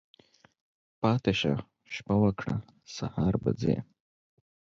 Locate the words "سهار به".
2.95-3.51